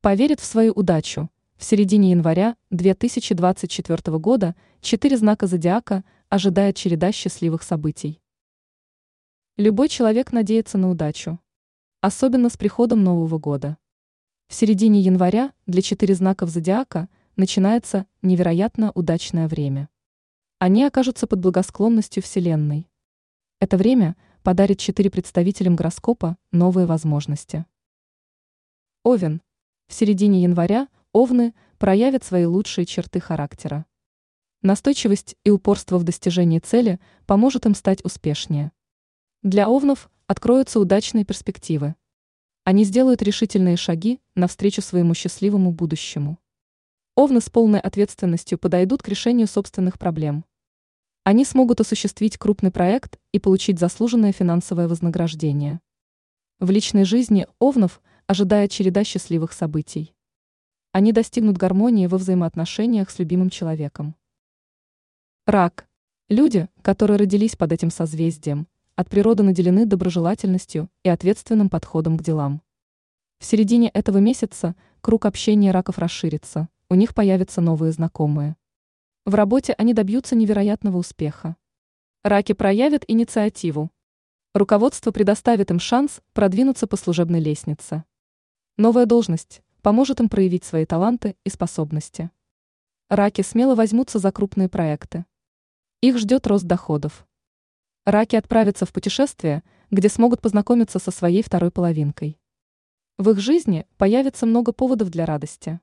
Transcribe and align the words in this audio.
Поверит 0.00 0.38
в 0.38 0.44
свою 0.44 0.72
удачу. 0.74 1.28
В 1.56 1.64
середине 1.64 2.12
января 2.12 2.56
2024 2.70 4.16
года 4.18 4.54
четыре 4.80 5.16
знака 5.16 5.48
зодиака 5.48 6.04
ожидает 6.28 6.76
череда 6.76 7.10
счастливых 7.10 7.64
событий. 7.64 8.20
Любой 9.56 9.88
человек 9.88 10.30
надеется 10.30 10.78
на 10.78 10.88
удачу. 10.88 11.40
Особенно 12.00 12.48
с 12.48 12.56
приходом 12.56 13.02
Нового 13.02 13.38
года. 13.38 13.76
В 14.46 14.54
середине 14.54 15.00
января 15.00 15.52
для 15.66 15.82
четыре 15.82 16.14
знаков 16.14 16.50
зодиака 16.50 17.08
начинается 17.34 18.06
невероятно 18.22 18.92
удачное 18.92 19.48
время. 19.48 19.88
Они 20.60 20.84
окажутся 20.84 21.26
под 21.26 21.40
благосклонностью 21.40 22.22
Вселенной. 22.22 22.88
Это 23.58 23.76
время 23.76 24.14
подарит 24.44 24.78
четыре 24.78 25.10
представителям 25.10 25.74
гороскопа 25.74 26.36
новые 26.52 26.86
возможности. 26.86 27.66
Овен. 29.02 29.42
В 29.88 29.94
середине 29.94 30.42
января 30.42 30.88
овны 31.12 31.54
проявят 31.78 32.22
свои 32.22 32.44
лучшие 32.44 32.84
черты 32.84 33.20
характера. 33.20 33.86
Настойчивость 34.60 35.34
и 35.44 35.50
упорство 35.50 35.96
в 35.96 36.04
достижении 36.04 36.58
цели 36.58 37.00
поможет 37.24 37.64
им 37.64 37.74
стать 37.74 38.04
успешнее. 38.04 38.70
Для 39.42 39.66
овнов 39.66 40.10
откроются 40.26 40.78
удачные 40.78 41.24
перспективы. 41.24 41.94
Они 42.64 42.84
сделают 42.84 43.22
решительные 43.22 43.78
шаги 43.78 44.20
навстречу 44.34 44.82
своему 44.82 45.14
счастливому 45.14 45.72
будущему. 45.72 46.38
Овны 47.14 47.40
с 47.40 47.48
полной 47.48 47.80
ответственностью 47.80 48.58
подойдут 48.58 49.02
к 49.02 49.08
решению 49.08 49.46
собственных 49.46 49.98
проблем. 49.98 50.44
Они 51.24 51.46
смогут 51.46 51.80
осуществить 51.80 52.36
крупный 52.36 52.70
проект 52.70 53.18
и 53.32 53.38
получить 53.38 53.78
заслуженное 53.78 54.32
финансовое 54.32 54.86
вознаграждение. 54.86 55.80
В 56.60 56.70
личной 56.70 57.04
жизни 57.04 57.46
овнов 57.58 58.02
ожидает 58.28 58.70
череда 58.70 59.04
счастливых 59.04 59.54
событий. 59.54 60.14
Они 60.92 61.12
достигнут 61.12 61.56
гармонии 61.56 62.06
во 62.06 62.18
взаимоотношениях 62.18 63.10
с 63.10 63.18
любимым 63.18 63.48
человеком. 63.48 64.14
Рак. 65.46 65.88
Люди, 66.28 66.68
которые 66.82 67.16
родились 67.16 67.56
под 67.56 67.72
этим 67.72 67.90
созвездием, 67.90 68.68
от 68.96 69.08
природы 69.08 69.42
наделены 69.42 69.86
доброжелательностью 69.86 70.90
и 71.04 71.08
ответственным 71.08 71.70
подходом 71.70 72.18
к 72.18 72.22
делам. 72.22 72.60
В 73.38 73.46
середине 73.46 73.88
этого 73.88 74.18
месяца 74.18 74.76
круг 75.00 75.24
общения 75.24 75.70
раков 75.70 75.96
расширится, 75.96 76.68
у 76.90 76.94
них 76.94 77.14
появятся 77.14 77.62
новые 77.62 77.92
знакомые. 77.92 78.56
В 79.24 79.34
работе 79.34 79.74
они 79.78 79.94
добьются 79.94 80.36
невероятного 80.36 80.98
успеха. 80.98 81.56
Раки 82.22 82.52
проявят 82.52 83.04
инициативу. 83.08 83.90
Руководство 84.52 85.12
предоставит 85.12 85.70
им 85.70 85.78
шанс 85.78 86.20
продвинуться 86.34 86.86
по 86.86 86.96
служебной 86.96 87.40
лестнице. 87.40 88.04
Новая 88.80 89.06
должность 89.06 89.60
поможет 89.82 90.20
им 90.20 90.28
проявить 90.28 90.62
свои 90.62 90.86
таланты 90.86 91.36
и 91.42 91.50
способности. 91.50 92.30
Раки 93.08 93.42
смело 93.42 93.74
возьмутся 93.74 94.20
за 94.20 94.30
крупные 94.30 94.68
проекты. 94.68 95.26
Их 96.00 96.16
ждет 96.16 96.46
рост 96.46 96.64
доходов. 96.64 97.26
Раки 98.06 98.36
отправятся 98.36 98.86
в 98.86 98.92
путешествие, 98.92 99.64
где 99.90 100.08
смогут 100.08 100.40
познакомиться 100.40 101.00
со 101.00 101.10
своей 101.10 101.42
второй 101.42 101.72
половинкой. 101.72 102.38
В 103.16 103.30
их 103.30 103.40
жизни 103.40 103.84
появится 103.96 104.46
много 104.46 104.70
поводов 104.70 105.08
для 105.08 105.26
радости. 105.26 105.80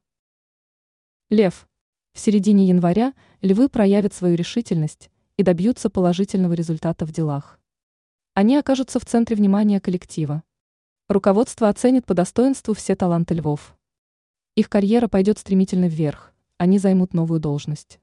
Лев. 1.30 1.68
В 2.14 2.20
середине 2.22 2.66
января 2.66 3.14
львы 3.42 3.68
проявят 3.68 4.14
свою 4.14 4.38
решительность 4.38 5.12
и 5.36 5.44
добьются 5.44 5.90
положительного 5.90 6.54
результата 6.54 7.06
в 7.06 7.12
делах. 7.12 7.60
Они 8.36 8.56
окажутся 8.56 9.02
в 9.02 9.06
центре 9.06 9.36
внимания 9.36 9.82
коллектива. 9.82 10.44
Руководство 11.08 11.70
оценит 11.70 12.04
по 12.08 12.16
достоинству 12.16 12.74
все 12.74 12.96
таланты 12.96 13.36
львов. 13.36 13.78
Их 14.56 14.70
карьера 14.70 15.08
пойдет 15.08 15.38
стремительно 15.38 15.88
вверх, 15.88 16.34
они 16.58 16.80
займут 16.80 17.14
новую 17.14 17.40
должность. 17.40 18.00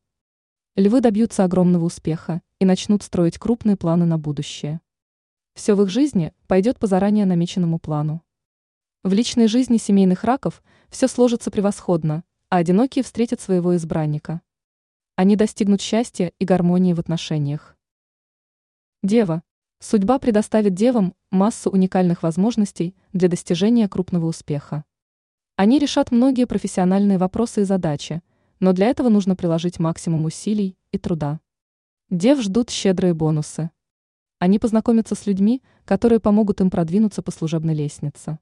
Львы 0.76 1.00
добьются 1.00 1.42
огромного 1.42 1.86
успеха 1.86 2.42
и 2.60 2.64
начнут 2.64 3.02
строить 3.02 3.38
крупные 3.38 3.76
планы 3.76 4.04
на 4.04 4.18
будущее. 4.18 4.80
Все 5.54 5.74
в 5.74 5.82
их 5.82 5.88
жизни 5.88 6.32
пойдет 6.46 6.78
по 6.78 6.86
заранее 6.86 7.26
намеченному 7.26 7.80
плану. 7.80 8.22
В 9.02 9.12
личной 9.12 9.48
жизни 9.48 9.78
семейных 9.78 10.22
раков 10.22 10.62
все 10.88 11.08
сложится 11.08 11.50
превосходно, 11.50 12.22
а 12.50 12.58
одинокие 12.58 13.02
встретят 13.02 13.40
своего 13.40 13.74
избранника. 13.74 14.42
Они 15.16 15.34
достигнут 15.34 15.80
счастья 15.80 16.32
и 16.38 16.44
гармонии 16.44 16.92
в 16.92 17.00
отношениях. 17.00 17.76
Дева. 19.02 19.42
Судьба 19.84 20.20
предоставит 20.20 20.74
девам 20.74 21.12
массу 21.32 21.68
уникальных 21.68 22.22
возможностей 22.22 22.94
для 23.12 23.28
достижения 23.28 23.88
крупного 23.88 24.26
успеха. 24.26 24.84
Они 25.56 25.80
решат 25.80 26.12
многие 26.12 26.46
профессиональные 26.46 27.18
вопросы 27.18 27.62
и 27.62 27.64
задачи, 27.64 28.22
но 28.60 28.72
для 28.72 28.86
этого 28.86 29.08
нужно 29.08 29.34
приложить 29.34 29.80
максимум 29.80 30.24
усилий 30.24 30.76
и 30.92 30.98
труда. 30.98 31.40
Дев 32.10 32.40
ждут 32.40 32.70
щедрые 32.70 33.12
бонусы. 33.12 33.72
Они 34.38 34.60
познакомятся 34.60 35.16
с 35.16 35.26
людьми, 35.26 35.64
которые 35.84 36.20
помогут 36.20 36.60
им 36.60 36.70
продвинуться 36.70 37.20
по 37.20 37.32
служебной 37.32 37.74
лестнице. 37.74 38.38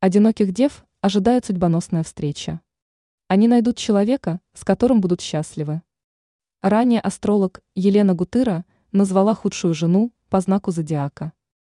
Одиноких 0.00 0.52
дев 0.52 0.86
ожидает 1.02 1.44
судьбоносная 1.44 2.02
встреча. 2.02 2.62
Они 3.28 3.46
найдут 3.46 3.76
человека, 3.76 4.40
с 4.54 4.64
которым 4.64 5.02
будут 5.02 5.20
счастливы. 5.20 5.82
Ранее 6.62 7.02
астролог 7.02 7.60
Елена 7.74 8.14
Гутыра 8.14 8.64
назвала 8.90 9.34
худшую 9.34 9.74
жену 9.74 10.12
по 10.32 10.40
знаку 10.40 10.72
зодиака. 10.72 11.32